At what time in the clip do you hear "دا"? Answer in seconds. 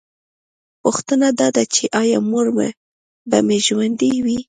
1.39-1.47